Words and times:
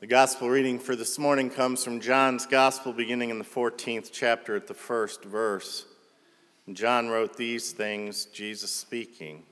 The 0.00 0.06
gospel 0.06 0.48
reading 0.48 0.78
for 0.78 0.96
this 0.96 1.18
morning 1.18 1.50
comes 1.50 1.84
from 1.84 2.00
John's 2.00 2.46
gospel, 2.46 2.94
beginning 2.94 3.28
in 3.28 3.38
the 3.38 3.44
14th 3.44 4.08
chapter 4.10 4.56
at 4.56 4.66
the 4.66 4.72
first 4.72 5.22
verse. 5.22 5.84
John 6.72 7.10
wrote 7.10 7.36
these 7.36 7.72
things, 7.72 8.24
Jesus 8.24 8.70
speaking 8.70 9.42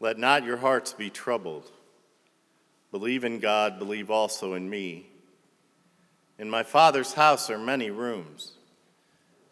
Let 0.00 0.18
not 0.18 0.42
your 0.42 0.56
hearts 0.56 0.92
be 0.92 1.08
troubled. 1.08 1.70
Believe 2.90 3.22
in 3.22 3.38
God, 3.38 3.78
believe 3.78 4.10
also 4.10 4.54
in 4.54 4.68
me. 4.68 5.06
In 6.36 6.50
my 6.50 6.64
Father's 6.64 7.12
house 7.12 7.50
are 7.50 7.58
many 7.58 7.92
rooms. 7.92 8.54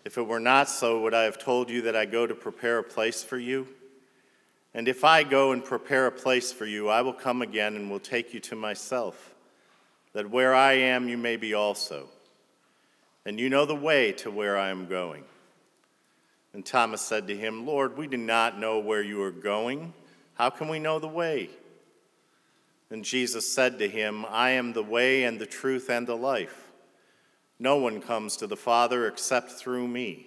If 0.04 0.18
it 0.18 0.26
were 0.26 0.40
not 0.40 0.68
so, 0.68 1.00
would 1.02 1.14
I 1.14 1.22
have 1.22 1.38
told 1.38 1.70
you 1.70 1.82
that 1.82 1.94
I 1.94 2.06
go 2.06 2.26
to 2.26 2.34
prepare 2.34 2.78
a 2.78 2.82
place 2.82 3.22
for 3.22 3.38
you? 3.38 3.68
And 4.76 4.88
if 4.88 5.04
I 5.04 5.22
go 5.22 5.52
and 5.52 5.64
prepare 5.64 6.06
a 6.06 6.12
place 6.12 6.52
for 6.52 6.66
you, 6.66 6.90
I 6.90 7.00
will 7.00 7.14
come 7.14 7.40
again 7.40 7.76
and 7.76 7.90
will 7.90 7.98
take 7.98 8.34
you 8.34 8.40
to 8.40 8.54
myself, 8.54 9.34
that 10.12 10.28
where 10.28 10.54
I 10.54 10.74
am, 10.74 11.08
you 11.08 11.16
may 11.16 11.38
be 11.38 11.54
also. 11.54 12.10
And 13.24 13.40
you 13.40 13.48
know 13.48 13.64
the 13.64 13.74
way 13.74 14.12
to 14.12 14.30
where 14.30 14.58
I 14.58 14.68
am 14.68 14.84
going. 14.84 15.24
And 16.52 16.62
Thomas 16.62 17.00
said 17.00 17.26
to 17.28 17.36
him, 17.36 17.64
Lord, 17.64 17.96
we 17.96 18.06
do 18.06 18.18
not 18.18 18.60
know 18.60 18.78
where 18.78 19.00
you 19.00 19.22
are 19.22 19.30
going. 19.30 19.94
How 20.34 20.50
can 20.50 20.68
we 20.68 20.78
know 20.78 20.98
the 20.98 21.08
way? 21.08 21.48
And 22.90 23.02
Jesus 23.02 23.50
said 23.50 23.78
to 23.78 23.88
him, 23.88 24.26
I 24.28 24.50
am 24.50 24.74
the 24.74 24.82
way 24.82 25.24
and 25.24 25.38
the 25.38 25.46
truth 25.46 25.88
and 25.88 26.06
the 26.06 26.18
life. 26.18 26.68
No 27.58 27.78
one 27.78 28.02
comes 28.02 28.36
to 28.36 28.46
the 28.46 28.58
Father 28.58 29.06
except 29.06 29.52
through 29.52 29.88
me. 29.88 30.26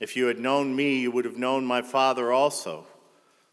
If 0.00 0.16
you 0.16 0.24
had 0.24 0.38
known 0.38 0.74
me, 0.74 1.00
you 1.00 1.10
would 1.10 1.26
have 1.26 1.36
known 1.36 1.66
my 1.66 1.82
Father 1.82 2.32
also. 2.32 2.86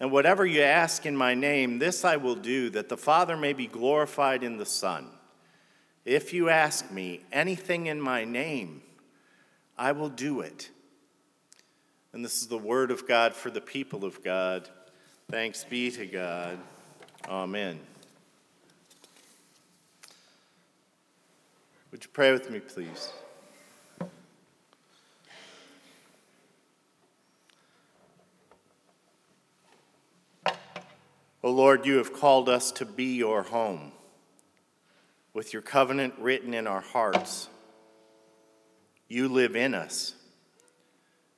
And 0.00 0.10
whatever 0.10 0.44
you 0.44 0.62
ask 0.62 1.06
in 1.06 1.16
my 1.16 1.34
name, 1.34 1.78
this 1.78 2.04
I 2.04 2.16
will 2.16 2.34
do, 2.34 2.70
that 2.70 2.88
the 2.88 2.96
Father 2.96 3.36
may 3.36 3.52
be 3.52 3.66
glorified 3.66 4.42
in 4.42 4.58
the 4.58 4.66
Son. 4.66 5.06
If 6.04 6.32
you 6.32 6.48
ask 6.48 6.90
me 6.90 7.20
anything 7.32 7.86
in 7.86 8.00
my 8.00 8.24
name, 8.24 8.82
I 9.78 9.92
will 9.92 10.08
do 10.08 10.40
it. 10.40 10.70
And 12.12 12.24
this 12.24 12.42
is 12.42 12.46
the 12.46 12.58
word 12.58 12.90
of 12.90 13.08
God 13.08 13.34
for 13.34 13.50
the 13.50 13.60
people 13.60 14.04
of 14.04 14.22
God. 14.22 14.68
Thanks 15.30 15.64
be 15.64 15.90
to 15.92 16.06
God. 16.06 16.58
Amen. 17.28 17.80
Would 21.90 22.04
you 22.04 22.10
pray 22.12 22.32
with 22.32 22.50
me, 22.50 22.60
please? 22.60 23.12
O 31.44 31.50
Lord, 31.50 31.84
you 31.84 31.98
have 31.98 32.14
called 32.14 32.48
us 32.48 32.72
to 32.72 32.86
be 32.86 33.16
your 33.16 33.42
home, 33.42 33.92
with 35.34 35.52
your 35.52 35.60
covenant 35.60 36.14
written 36.18 36.54
in 36.54 36.66
our 36.66 36.80
hearts. 36.80 37.50
You 39.08 39.28
live 39.28 39.54
in 39.54 39.74
us. 39.74 40.14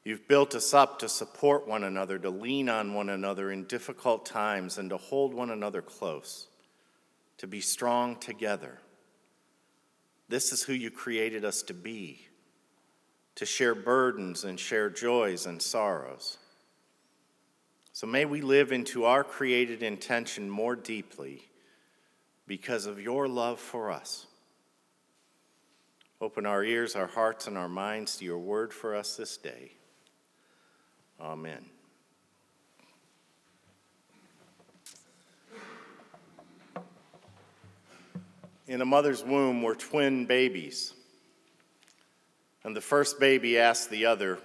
You've 0.05 0.29
built 0.29 0.55
us 0.55 0.73
up 0.73 1.01
to 1.01 1.09
support 1.09 1.67
one 1.67 1.83
another, 1.83 2.21
to 2.21 2.31
lean 2.31 2.69
on 2.69 2.95
one 2.95 3.09
another 3.09 3.51
in 3.51 3.65
difficult 3.65 4.25
times, 4.25 4.79
and 4.79 4.91
to 4.91 4.97
hold 4.97 5.35
one 5.35 5.51
another 5.51 5.83
close, 5.83 6.47
to 7.39 7.49
be 7.49 7.61
strong 7.61 8.15
together. 8.15 8.79
This 10.29 10.53
is 10.53 10.63
who 10.63 10.73
you 10.73 10.93
created 10.93 11.45
us 11.45 11.63
to 11.63 11.75
be, 11.75 12.29
to 13.35 13.45
share 13.45 13.75
burdens 13.75 14.45
and 14.45 14.61
share 14.61 14.89
joys 14.89 15.47
and 15.47 15.61
sorrows. 15.61 16.39
So 17.97 18.07
may 18.07 18.27
we 18.27 18.43
live 18.43 18.73
into 18.73 19.07
our 19.07 19.25
created 19.25 19.83
intention 19.83 20.51
more 20.51 20.77
deeply 20.77 21.49
because 22.47 22.85
of 22.85 23.01
your 23.01 23.27
love 23.27 23.59
for 23.59 23.91
us. 23.91 24.27
Open 26.21 26.45
our 26.45 26.63
ears, 26.63 26.95
our 26.95 27.07
hearts, 27.07 27.47
and 27.47 27.57
our 27.57 27.71
minds 27.71 28.19
to 28.19 28.27
your 28.27 28.37
word 28.37 28.75
for 28.75 28.95
us 28.95 29.17
this 29.17 29.39
day. 29.39 29.73
Amen. 31.19 31.65
In 38.67 38.83
a 38.83 38.85
mother's 38.85 39.25
womb 39.25 39.63
were 39.63 39.75
twin 39.75 40.27
babies. 40.27 40.93
And 42.63 42.77
the 42.77 42.83
first 42.83 43.19
baby 43.19 43.59
asked 43.59 43.89
the 43.89 44.05
other, 44.05 44.39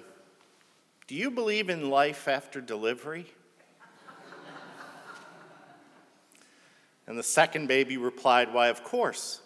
Do 1.07 1.15
you 1.15 1.29
believe 1.29 1.69
in 1.69 1.89
life 1.89 2.29
after 2.29 2.61
delivery? 2.61 3.25
And 7.07 7.17
the 7.17 7.23
second 7.23 7.67
baby 7.67 7.97
replied, 7.97 8.53
Why, 8.53 8.67
of 8.67 8.83
course. 8.83 9.41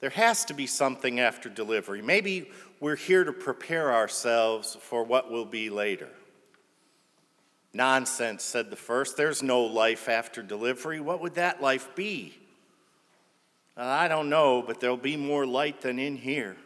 There 0.00 0.10
has 0.10 0.46
to 0.46 0.54
be 0.54 0.66
something 0.66 1.20
after 1.20 1.50
delivery. 1.50 2.00
Maybe 2.00 2.50
we're 2.80 2.96
here 2.96 3.22
to 3.22 3.32
prepare 3.32 3.92
ourselves 3.92 4.76
for 4.80 5.04
what 5.04 5.30
will 5.30 5.44
be 5.44 5.68
later. 5.68 6.08
Nonsense, 7.72 8.42
said 8.42 8.70
the 8.70 8.76
first. 8.76 9.16
There's 9.16 9.42
no 9.42 9.60
life 9.60 10.08
after 10.08 10.42
delivery. 10.42 11.00
What 11.00 11.20
would 11.20 11.34
that 11.34 11.62
life 11.62 11.94
be? 11.94 12.34
I 13.76 14.08
don't 14.08 14.28
know, 14.28 14.62
but 14.62 14.80
there'll 14.80 14.96
be 14.96 15.16
more 15.16 15.46
light 15.46 15.82
than 15.82 15.98
in 15.98 16.16
here. 16.16 16.56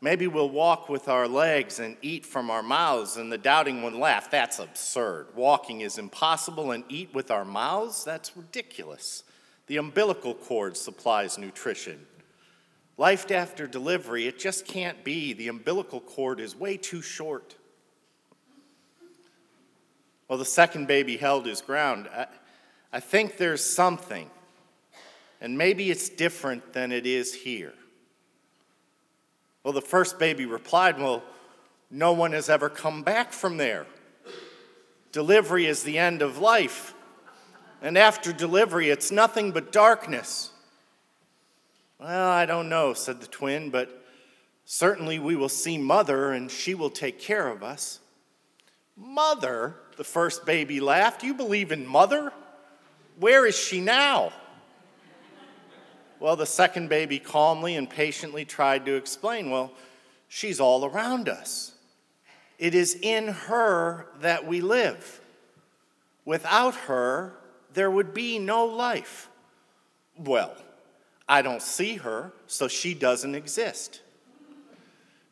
Maybe 0.00 0.26
we'll 0.26 0.50
walk 0.50 0.88
with 0.88 1.08
our 1.08 1.26
legs 1.26 1.78
and 1.78 1.96
eat 2.02 2.26
from 2.26 2.50
our 2.50 2.62
mouths. 2.62 3.16
And 3.16 3.32
the 3.32 3.38
doubting 3.38 3.82
one 3.82 3.98
laughed. 3.98 4.30
That's 4.30 4.58
absurd. 4.58 5.28
Walking 5.34 5.80
is 5.80 5.98
impossible, 5.98 6.72
and 6.72 6.84
eat 6.88 7.14
with 7.14 7.30
our 7.30 7.44
mouths? 7.44 8.04
That's 8.04 8.36
ridiculous. 8.36 9.24
The 9.66 9.78
umbilical 9.78 10.34
cord 10.34 10.76
supplies 10.76 11.38
nutrition. 11.38 12.06
Life 12.98 13.30
after 13.30 13.66
delivery, 13.66 14.26
it 14.26 14.38
just 14.38 14.66
can't 14.66 15.02
be. 15.04 15.32
The 15.32 15.48
umbilical 15.48 16.00
cord 16.00 16.40
is 16.40 16.56
way 16.56 16.76
too 16.76 17.02
short. 17.02 17.56
Well, 20.28 20.38
the 20.38 20.44
second 20.44 20.88
baby 20.88 21.16
held 21.16 21.46
his 21.46 21.60
ground. 21.60 22.08
I, 22.12 22.26
I 22.92 23.00
think 23.00 23.36
there's 23.36 23.62
something, 23.62 24.30
and 25.40 25.58
maybe 25.58 25.90
it's 25.90 26.08
different 26.08 26.72
than 26.72 26.90
it 26.90 27.06
is 27.06 27.34
here. 27.34 27.74
Well, 29.66 29.72
the 29.72 29.80
first 29.80 30.20
baby 30.20 30.46
replied, 30.46 30.96
Well, 30.96 31.24
no 31.90 32.12
one 32.12 32.30
has 32.30 32.48
ever 32.48 32.68
come 32.68 33.02
back 33.02 33.32
from 33.32 33.56
there. 33.56 33.84
Delivery 35.10 35.66
is 35.66 35.82
the 35.82 35.98
end 35.98 36.22
of 36.22 36.38
life. 36.38 36.94
And 37.82 37.98
after 37.98 38.32
delivery, 38.32 38.90
it's 38.90 39.10
nothing 39.10 39.50
but 39.50 39.72
darkness. 39.72 40.52
Well, 41.98 42.28
I 42.28 42.46
don't 42.46 42.68
know, 42.68 42.94
said 42.94 43.20
the 43.20 43.26
twin, 43.26 43.70
but 43.70 44.06
certainly 44.66 45.18
we 45.18 45.34
will 45.34 45.48
see 45.48 45.78
Mother 45.78 46.30
and 46.30 46.48
she 46.48 46.76
will 46.76 46.88
take 46.88 47.18
care 47.18 47.48
of 47.48 47.64
us. 47.64 47.98
Mother, 48.96 49.74
the 49.96 50.04
first 50.04 50.46
baby 50.46 50.78
laughed. 50.78 51.24
You 51.24 51.34
believe 51.34 51.72
in 51.72 51.88
Mother? 51.88 52.32
Where 53.18 53.44
is 53.44 53.58
she 53.58 53.80
now? 53.80 54.32
Well, 56.18 56.36
the 56.36 56.46
second 56.46 56.88
baby 56.88 57.18
calmly 57.18 57.76
and 57.76 57.88
patiently 57.88 58.44
tried 58.44 58.86
to 58.86 58.94
explain, 58.94 59.50
well, 59.50 59.72
she's 60.28 60.60
all 60.60 60.84
around 60.84 61.28
us. 61.28 61.72
It 62.58 62.74
is 62.74 62.98
in 63.02 63.28
her 63.28 64.06
that 64.20 64.46
we 64.46 64.60
live. 64.60 65.20
Without 66.24 66.74
her, 66.74 67.34
there 67.74 67.90
would 67.90 68.14
be 68.14 68.38
no 68.38 68.64
life. 68.64 69.28
Well, 70.18 70.56
I 71.28 71.42
don't 71.42 71.62
see 71.62 71.96
her, 71.96 72.32
so 72.46 72.68
she 72.68 72.94
doesn't 72.94 73.34
exist. 73.34 74.00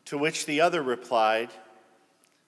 To 0.05 0.17
which 0.17 0.45
the 0.45 0.61
other 0.61 0.83
replied, 0.83 1.49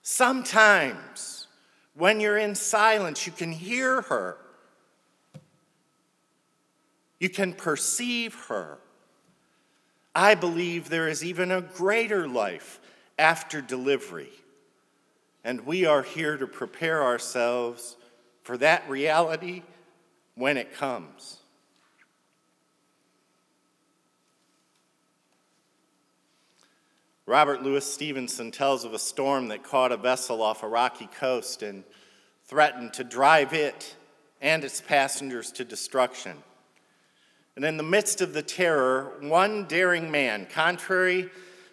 Sometimes, 0.02 1.48
when 1.94 2.20
you're 2.20 2.38
in 2.38 2.54
silence, 2.54 3.26
you 3.26 3.32
can 3.32 3.50
hear 3.50 4.02
her. 4.02 4.38
You 7.18 7.28
can 7.28 7.52
perceive 7.52 8.34
her. 8.46 8.78
I 10.14 10.34
believe 10.34 10.88
there 10.88 11.08
is 11.08 11.24
even 11.24 11.50
a 11.50 11.60
greater 11.60 12.28
life 12.28 12.80
after 13.18 13.60
delivery. 13.60 14.32
And 15.44 15.66
we 15.66 15.84
are 15.84 16.02
here 16.02 16.36
to 16.36 16.46
prepare 16.46 17.02
ourselves 17.02 17.96
for 18.42 18.56
that 18.58 18.88
reality 18.88 19.62
when 20.34 20.56
it 20.56 20.74
comes. 20.74 21.38
Robert 27.26 27.62
Louis 27.62 27.84
Stevenson 27.84 28.50
tells 28.50 28.84
of 28.84 28.94
a 28.94 28.98
storm 28.98 29.48
that 29.48 29.62
caught 29.62 29.92
a 29.92 29.98
vessel 29.98 30.40
off 30.40 30.62
a 30.62 30.68
rocky 30.68 31.08
coast 31.18 31.62
and 31.62 31.84
threatened 32.46 32.94
to 32.94 33.04
drive 33.04 33.52
it 33.52 33.94
and 34.40 34.64
its 34.64 34.80
passengers 34.80 35.52
to 35.52 35.64
destruction. 35.64 36.42
And 37.58 37.64
in 37.64 37.76
the 37.76 37.82
midst 37.82 38.20
of 38.20 38.34
the 38.34 38.42
terror, 38.42 39.14
one 39.18 39.64
daring 39.64 40.12
man, 40.12 40.46
contrary 40.46 41.28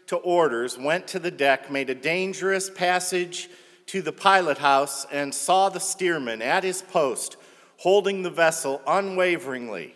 to 0.08 0.16
orders, 0.16 0.80
went 0.80 1.08
to 1.10 1.20
the 1.20 1.30
deck, 1.30 1.70
made 1.70 1.92
a 1.92 1.94
dangerous 1.94 2.72
passage 2.72 3.52
to 3.86 4.02
the 4.02 4.12
pilot 4.12 4.58
house, 4.58 5.06
and 5.12 5.32
saw 5.32 5.70
the 5.70 5.80
steersman 5.80 6.42
at 6.42 6.64
his 6.64 6.82
post, 6.82 7.38
holding 7.78 8.24
the 8.24 8.32
vessel 8.32 8.82
unwaveringly, 8.88 9.94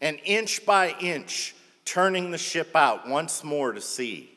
and 0.00 0.18
inch 0.24 0.66
by 0.66 0.92
inch 1.00 1.54
turning 1.84 2.32
the 2.32 2.36
ship 2.36 2.74
out 2.74 3.08
once 3.08 3.44
more 3.44 3.70
to 3.70 3.80
sea. 3.80 4.36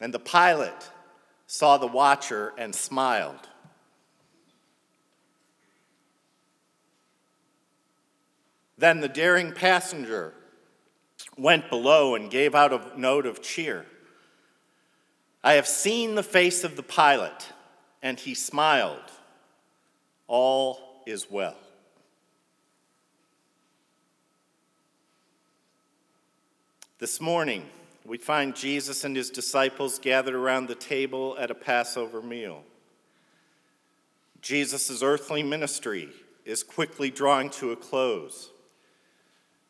And 0.00 0.12
the 0.12 0.18
pilot 0.18 0.90
saw 1.46 1.78
the 1.78 1.86
watcher 1.86 2.54
and 2.58 2.74
smiled. 2.74 3.48
Then 8.78 9.00
the 9.00 9.08
daring 9.08 9.52
passenger 9.52 10.34
went 11.36 11.70
below 11.70 12.14
and 12.14 12.30
gave 12.30 12.54
out 12.54 12.72
a 12.72 13.00
note 13.00 13.26
of 13.26 13.42
cheer. 13.42 13.86
I 15.42 15.54
have 15.54 15.66
seen 15.66 16.14
the 16.14 16.22
face 16.22 16.64
of 16.64 16.76
the 16.76 16.82
pilot, 16.82 17.52
and 18.02 18.18
he 18.18 18.34
smiled. 18.34 19.10
All 20.26 21.02
is 21.06 21.30
well. 21.30 21.56
This 26.98 27.20
morning, 27.20 27.66
we 28.04 28.18
find 28.18 28.56
Jesus 28.56 29.04
and 29.04 29.14
his 29.14 29.30
disciples 29.30 29.98
gathered 29.98 30.34
around 30.34 30.66
the 30.66 30.74
table 30.74 31.36
at 31.38 31.50
a 31.50 31.54
Passover 31.54 32.22
meal. 32.22 32.64
Jesus' 34.40 35.02
earthly 35.02 35.42
ministry 35.42 36.08
is 36.44 36.62
quickly 36.62 37.10
drawing 37.10 37.50
to 37.50 37.72
a 37.72 37.76
close. 37.76 38.50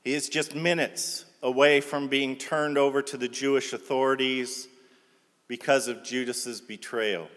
He 0.07 0.15
is 0.15 0.29
just 0.29 0.55
minutes 0.55 1.25
away 1.43 1.81
from 1.81 2.07
being 2.07 2.37
turned 2.37 2.79
over 2.79 3.03
to 3.03 3.17
the 3.17 3.27
Jewish 3.27 3.73
authorities 3.73 4.69
because 5.49 5.89
of 5.89 6.05
Judas's 6.05 6.61
betrayal. 6.61 7.29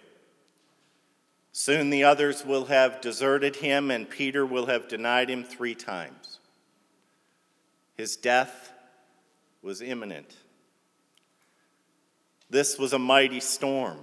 Soon 1.51 1.89
the 1.89 2.04
others 2.04 2.45
will 2.45 2.66
have 2.66 3.01
deserted 3.01 3.56
him, 3.56 3.89
and 3.89 4.07
Peter 4.07 4.45
will 4.45 4.68
have 4.68 4.88
denied 4.88 5.31
him 5.31 5.44
three 5.44 5.74
times. 5.74 6.38
His 7.98 8.16
death 8.16 8.71
was 9.63 9.81
imminent. 9.81 10.36
This 12.51 12.77
was 12.77 12.94
a 12.94 13.00
mighty 13.00 13.39
storm, 13.39 13.98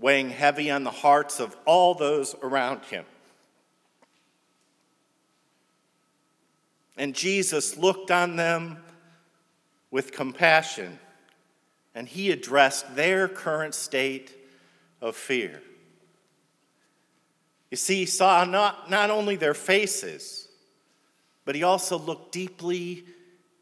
weighing 0.00 0.30
heavy 0.30 0.68
on 0.68 0.82
the 0.82 0.90
hearts 0.90 1.38
of 1.38 1.56
all 1.64 1.94
those 1.94 2.34
around 2.42 2.86
him. 2.86 3.04
And 6.98 7.14
Jesus 7.14 7.76
looked 7.76 8.10
on 8.10 8.34
them 8.34 8.78
with 9.90 10.10
compassion, 10.10 10.98
and 11.94 12.08
he 12.08 12.32
addressed 12.32 12.96
their 12.96 13.28
current 13.28 13.74
state 13.74 14.36
of 15.00 15.14
fear. 15.14 15.62
You 17.70 17.76
see, 17.76 18.00
he 18.00 18.06
saw 18.06 18.44
not, 18.44 18.90
not 18.90 19.10
only 19.10 19.36
their 19.36 19.54
faces, 19.54 20.48
but 21.44 21.54
he 21.54 21.62
also 21.62 21.96
looked 21.96 22.32
deeply 22.32 23.04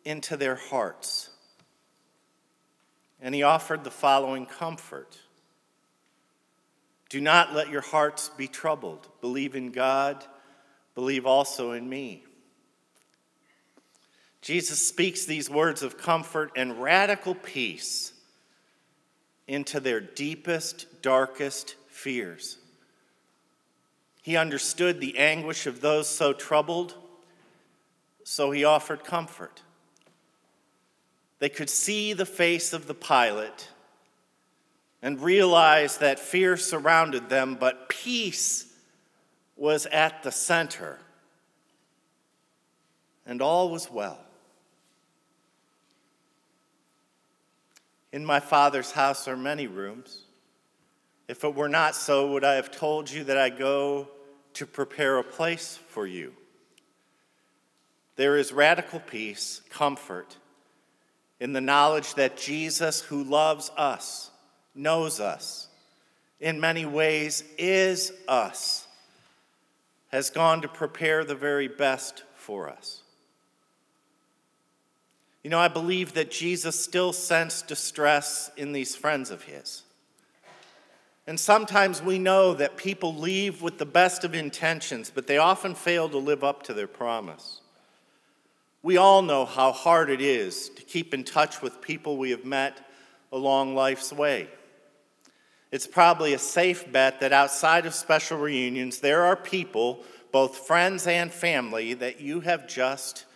into 0.04 0.36
their 0.36 0.56
hearts. 0.56 1.28
And 3.20 3.34
he 3.34 3.42
offered 3.42 3.84
the 3.84 3.90
following 3.90 4.46
comfort 4.46 5.18
Do 7.10 7.20
not 7.20 7.54
let 7.54 7.68
your 7.68 7.82
hearts 7.82 8.30
be 8.30 8.48
troubled. 8.48 9.08
Believe 9.20 9.54
in 9.54 9.72
God, 9.72 10.24
believe 10.94 11.26
also 11.26 11.72
in 11.72 11.88
me. 11.88 12.25
Jesus 14.46 14.78
speaks 14.78 15.25
these 15.25 15.50
words 15.50 15.82
of 15.82 15.98
comfort 15.98 16.52
and 16.54 16.81
radical 16.81 17.34
peace 17.34 18.12
into 19.48 19.81
their 19.81 19.98
deepest, 20.00 21.02
darkest 21.02 21.75
fears. 21.88 22.56
He 24.22 24.37
understood 24.37 25.00
the 25.00 25.19
anguish 25.19 25.66
of 25.66 25.81
those 25.81 26.06
so 26.08 26.32
troubled, 26.32 26.94
so 28.22 28.52
he 28.52 28.62
offered 28.62 29.02
comfort. 29.02 29.62
They 31.40 31.48
could 31.48 31.69
see 31.69 32.12
the 32.12 32.25
face 32.25 32.72
of 32.72 32.87
the 32.87 32.94
pilot 32.94 33.69
and 35.02 35.20
realize 35.20 35.98
that 35.98 36.20
fear 36.20 36.56
surrounded 36.56 37.28
them, 37.28 37.56
but 37.58 37.88
peace 37.88 38.72
was 39.56 39.87
at 39.87 40.22
the 40.22 40.31
center. 40.31 41.00
And 43.26 43.43
all 43.43 43.70
was 43.70 43.90
well. 43.90 44.20
In 48.12 48.25
my 48.25 48.41
Father's 48.41 48.93
house 48.93 49.29
are 49.29 49.37
many 49.37 49.67
rooms. 49.67 50.23
If 51.29 51.44
it 51.44 51.55
were 51.55 51.69
not 51.69 51.94
so, 51.94 52.32
would 52.32 52.44
I 52.44 52.55
have 52.55 52.70
told 52.70 53.11
you 53.11 53.25
that 53.25 53.37
I 53.37 53.50
go 53.50 54.08
to 54.55 54.67
prepare 54.67 55.19
a 55.19 55.25
place 55.25 55.79
for 55.88 56.06
you? 56.06 56.32
There 58.17 58.37
is 58.37 58.53
radical 58.53 59.00
peace, 59.00 59.61
comfort, 59.69 60.37
in 61.38 61.53
the 61.53 61.61
knowledge 61.61 62.14
that 62.14 62.37
Jesus, 62.37 63.03
who 63.03 63.23
loves 63.23 63.70
us, 63.76 64.31
knows 64.75 65.20
us, 65.20 65.69
in 66.41 66.60
many 66.60 66.86
ways 66.86 67.44
is 67.58 68.13
us, 68.29 68.86
has 70.08 70.31
gone 70.31 70.63
to 70.63 70.69
prepare 70.69 71.25
the 71.25 71.34
very 71.34 71.69
best 71.69 72.22
for 72.34 72.70
us. 72.70 73.03
You 75.46 75.50
know, 75.50 75.60
I 75.60 75.69
believe 75.69 76.15
that 76.15 76.32
Jesus 76.32 76.76
still 76.76 77.12
sensed 77.12 77.69
distress 77.69 78.50
in 78.56 78.72
these 78.72 78.96
friends 78.96 79.31
of 79.31 79.44
his. 79.44 79.84
And 81.24 81.38
sometimes 81.38 82.03
we 82.03 82.19
know 82.19 82.53
that 82.55 82.76
people 82.76 83.15
leave 83.15 83.62
with 83.62 83.79
the 83.79 83.86
best 83.86 84.24
of 84.24 84.34
intentions, 84.34 85.08
but 85.15 85.29
they 85.29 85.38
often 85.38 85.76
fail 85.76 86.08
to 86.08 86.19
live 86.19 86.43
up 86.43 86.65
to 86.65 86.74
their 86.74 86.88
promise. 86.88 87.60
We 88.82 88.96
all 88.96 89.22
know 89.22 89.44
how 89.44 89.70
hard 89.70 90.10
it 90.10 90.20
is 90.20 90.69
to 90.70 90.82
keep 90.82 91.15
in 91.15 91.22
touch 91.22 91.62
with 91.62 91.81
people 91.81 92.17
we 92.17 92.32
have 92.32 92.44
met 92.44 92.84
along 93.31 93.76
life's 93.76 94.12
way. 94.12 94.48
It's 95.70 95.86
probably 95.86 96.34
a 96.34 96.41
safe 96.41 96.91
bet 96.91 97.20
that 97.20 97.32
outside 97.32 97.86
of 97.86 97.94
special 97.94 98.38
reunions, 98.38 98.98
there 98.98 99.22
are 99.22 99.36
people, 99.36 100.03
both 100.32 100.67
friends 100.67 101.06
and 101.06 101.31
family, 101.31 101.94
that 101.94 102.20
you 102.20 102.41
have 102.41 102.67
just 102.67 103.26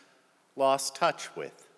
lost 0.56 0.96
touch 0.96 1.36
with. 1.36 1.68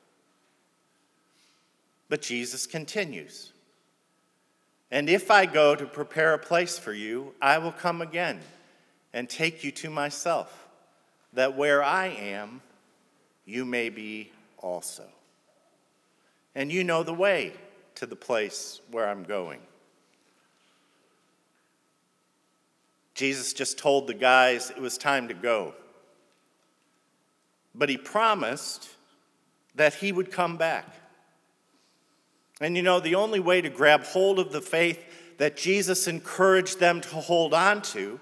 But 2.12 2.21
Jesus 2.21 2.66
continues. 2.66 3.52
And 4.90 5.09
if 5.09 5.31
I 5.31 5.47
go 5.47 5.75
to 5.75 5.87
prepare 5.87 6.35
a 6.35 6.38
place 6.38 6.78
for 6.78 6.92
you, 6.92 7.33
I 7.40 7.57
will 7.57 7.73
come 7.73 8.02
again 8.02 8.40
and 9.14 9.31
take 9.31 9.64
you 9.64 9.71
to 9.71 9.88
myself, 9.88 10.69
that 11.33 11.57
where 11.57 11.83
I 11.83 12.09
am, 12.09 12.61
you 13.47 13.64
may 13.64 13.88
be 13.88 14.31
also. 14.59 15.04
And 16.54 16.71
you 16.71 16.85
know 16.85 17.02
the 17.02 17.14
way 17.14 17.54
to 17.95 18.04
the 18.04 18.14
place 18.14 18.83
where 18.90 19.09
I'm 19.09 19.25
going. 19.25 19.61
Jesus 23.14 23.54
just 23.54 23.78
told 23.78 24.07
the 24.07 24.12
guys 24.12 24.69
it 24.69 24.83
was 24.83 24.99
time 24.99 25.28
to 25.28 25.35
go. 25.35 25.73
But 27.75 27.88
he 27.88 27.97
promised 27.97 28.90
that 29.76 29.95
he 29.95 30.12
would 30.12 30.31
come 30.31 30.59
back. 30.59 30.85
And 32.61 32.77
you 32.77 32.83
know, 32.83 33.01
the 33.01 33.15
only 33.15 33.41
way 33.41 33.61
to 33.61 33.69
grab 33.69 34.05
hold 34.05 34.39
of 34.39 34.53
the 34.53 34.61
faith 34.61 35.01
that 35.39 35.57
Jesus 35.57 36.07
encouraged 36.07 36.79
them 36.79 37.01
to 37.01 37.09
hold 37.17 37.55
on 37.55 37.83
to 37.83 38.21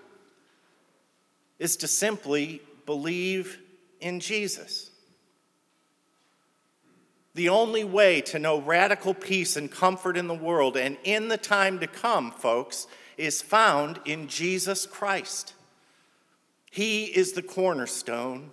is 1.59 1.77
to 1.79 1.89
simply 1.89 2.63
believe 2.87 3.59
in 4.01 4.21
Jesus. 4.21 4.91
The 7.35 7.49
only 7.49 7.85
way 7.85 8.21
to 8.23 8.39
know 8.39 8.61
radical 8.61 9.15
peace 9.15 9.57
and 9.57 9.71
comfort 9.71 10.17
in 10.17 10.27
the 10.27 10.35
world 10.35 10.77
and 10.77 10.97
in 11.05 11.29
the 11.29 11.37
time 11.37 11.79
to 11.81 11.87
come, 11.87 12.33
folks, 12.33 12.87
is 13.17 13.43
found 13.43 14.01
in 14.05 14.27
Jesus 14.27 14.87
Christ. 14.87 15.55
He 16.71 17.05
is 17.05 17.33
the 17.33 17.43
cornerstone 17.43 18.51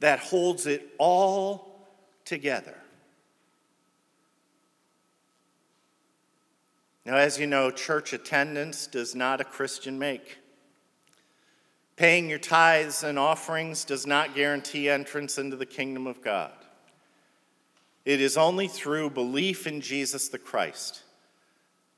that 0.00 0.18
holds 0.18 0.66
it 0.66 0.94
all 0.98 1.86
together. 2.24 2.76
Now, 7.06 7.16
as 7.16 7.38
you 7.38 7.46
know, 7.46 7.70
church 7.70 8.12
attendance 8.12 8.86
does 8.86 9.14
not 9.14 9.40
a 9.40 9.44
Christian 9.44 9.98
make. 9.98 10.38
Paying 11.96 12.28
your 12.28 12.38
tithes 12.38 13.04
and 13.04 13.18
offerings 13.18 13.84
does 13.84 14.06
not 14.06 14.34
guarantee 14.34 14.88
entrance 14.88 15.38
into 15.38 15.56
the 15.56 15.66
kingdom 15.66 16.06
of 16.06 16.22
God. 16.22 16.52
It 18.04 18.20
is 18.20 18.36
only 18.36 18.68
through 18.68 19.10
belief 19.10 19.66
in 19.66 19.80
Jesus 19.80 20.28
the 20.28 20.38
Christ 20.38 21.02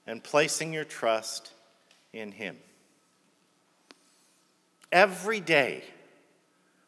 and 0.07 0.23
placing 0.23 0.73
your 0.73 0.85
trust 0.85 1.53
in 2.13 2.33
Him. 2.33 2.57
Every 4.93 5.41
day, 5.41 5.83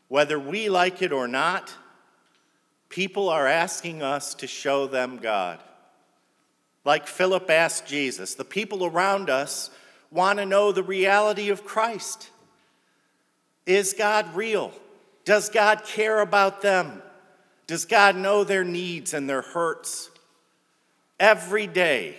whether 0.08 0.38
we 0.38 0.68
like 0.68 1.02
it 1.02 1.12
or 1.12 1.26
not, 1.26 1.72
people 2.88 3.28
are 3.28 3.46
asking 3.46 4.02
us 4.02 4.34
to 4.34 4.46
show 4.46 4.86
them 4.86 5.18
God. 5.18 5.60
Like 6.88 7.06
Philip 7.06 7.50
asked 7.50 7.86
Jesus, 7.86 8.34
the 8.34 8.46
people 8.46 8.82
around 8.82 9.28
us 9.28 9.68
want 10.10 10.38
to 10.38 10.46
know 10.46 10.72
the 10.72 10.82
reality 10.82 11.50
of 11.50 11.62
Christ. 11.62 12.30
Is 13.66 13.92
God 13.92 14.34
real? 14.34 14.72
Does 15.26 15.50
God 15.50 15.84
care 15.84 16.20
about 16.20 16.62
them? 16.62 17.02
Does 17.66 17.84
God 17.84 18.16
know 18.16 18.42
their 18.42 18.64
needs 18.64 19.12
and 19.12 19.28
their 19.28 19.42
hurts? 19.42 20.08
Every 21.20 21.66
day, 21.66 22.16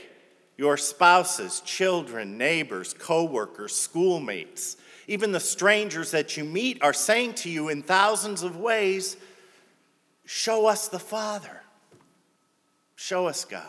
your 0.55 0.77
spouses, 0.77 1.61
children, 1.61 2.37
neighbors, 2.37 2.93
coworkers, 2.93 3.75
schoolmates, 3.75 4.77
even 5.07 5.31
the 5.31 5.39
strangers 5.39 6.11
that 6.11 6.37
you 6.37 6.43
meet 6.43 6.83
are 6.83 6.93
saying 6.93 7.33
to 7.33 7.49
you 7.49 7.69
in 7.69 7.81
thousands 7.81 8.43
of 8.43 8.55
ways, 8.55 9.17
Show 10.27 10.67
us 10.67 10.89
the 10.89 10.99
Father. 10.99 11.63
Show 12.95 13.25
us 13.25 13.45
God. 13.45 13.65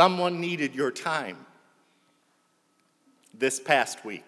Someone 0.00 0.40
needed 0.40 0.74
your 0.74 0.90
time 0.90 1.36
this 3.34 3.60
past 3.60 4.02
week. 4.02 4.24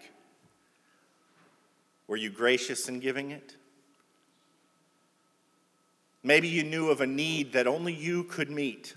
Were 2.06 2.18
you 2.18 2.28
gracious 2.28 2.90
in 2.90 3.00
giving 3.00 3.30
it? 3.30 3.56
Maybe 6.22 6.46
you 6.46 6.62
knew 6.62 6.90
of 6.90 7.00
a 7.00 7.06
need 7.06 7.54
that 7.54 7.66
only 7.66 7.94
you 7.94 8.24
could 8.24 8.50
meet. 8.50 8.92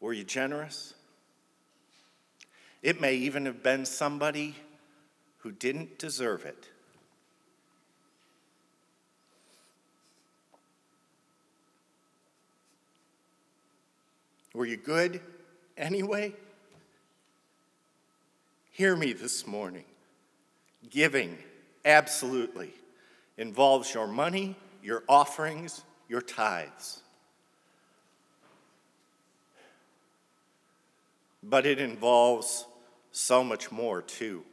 Were 0.00 0.12
you 0.12 0.24
generous? 0.24 0.92
It 2.82 3.00
may 3.00 3.14
even 3.14 3.46
have 3.46 3.62
been 3.62 3.86
somebody 3.86 4.54
who 5.38 5.50
didn't 5.50 5.98
deserve 5.98 6.44
it. 6.44 6.68
Were 14.60 14.66
you 14.66 14.76
good 14.76 15.22
anyway? 15.78 16.34
Hear 18.72 18.94
me 18.94 19.14
this 19.14 19.46
morning. 19.46 19.86
Giving, 20.90 21.38
absolutely, 21.82 22.74
involves 23.38 23.94
your 23.94 24.06
money, 24.06 24.54
your 24.82 25.02
offerings, 25.08 25.82
your 26.10 26.20
tithes. 26.20 27.00
But 31.42 31.64
it 31.64 31.78
involves 31.78 32.66
so 33.12 33.42
much 33.42 33.72
more, 33.72 34.02
too. 34.02 34.44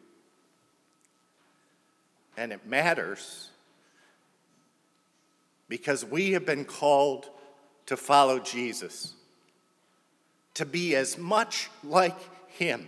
And 2.37 2.53
it 2.53 2.65
matters 2.65 3.49
because 5.67 6.05
we 6.05 6.31
have 6.31 6.45
been 6.45 6.63
called 6.63 7.29
to 7.87 7.97
follow 7.97 8.39
Jesus 8.39 9.15
to 10.57 10.65
be 10.65 10.95
as 10.95 11.19
much 11.19 11.69
like 11.83 12.17
Him 12.49 12.87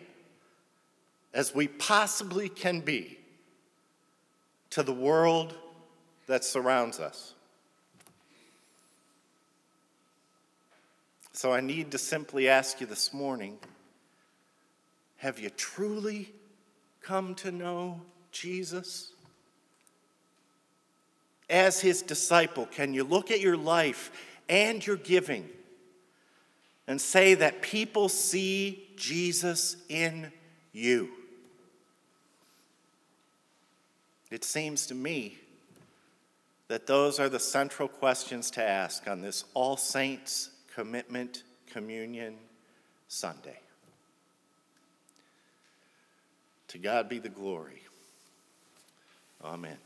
as 1.36 1.54
we 1.54 1.68
possibly 1.68 2.50
can 2.50 2.80
be 2.80 3.20
to 4.72 4.82
the 4.82 4.92
world 4.92 5.54
that 6.26 6.44
surrounds 6.44 7.00
us. 7.00 7.36
So 11.32 11.54
I 11.54 11.62
need 11.62 11.92
to 11.92 12.00
simply 12.00 12.50
ask 12.50 12.82
you 12.82 12.88
this 12.88 13.14
morning 13.14 13.60
have 15.18 15.40
you 15.40 15.52
truly 15.52 16.34
come 17.02 17.36
to 17.36 17.52
know 17.52 18.02
Jesus? 18.32 19.12
As 21.48 21.80
his 21.80 22.02
disciple, 22.02 22.66
can 22.66 22.96
you 22.96 23.04
look 23.04 23.30
at 23.30 23.42
your 23.42 23.58
life 23.58 24.12
and 24.50 24.86
your 24.86 24.96
giving 24.96 25.48
and 26.90 27.00
say 27.00 27.36
that 27.36 27.62
people 27.62 28.10
see 28.10 28.90
Jesus 28.98 29.78
in 29.90 30.32
you. 30.74 31.10
It 34.32 34.44
seems 34.44 34.88
to 34.88 34.96
me 34.96 35.38
that 36.68 36.88
those 36.88 37.20
are 37.20 37.30
the 37.30 37.40
central 37.40 37.88
questions 37.88 38.50
to 38.52 38.64
ask 38.64 39.08
on 39.08 39.22
this 39.22 39.46
All 39.54 39.78
Saints 39.78 40.50
Commitment 40.74 41.44
Communion 41.72 42.36
Sunday. 43.08 43.60
To 46.70 46.80
God 46.80 47.08
be 47.08 47.20
the 47.20 47.30
glory. 47.30 47.84
Amen. 49.44 49.78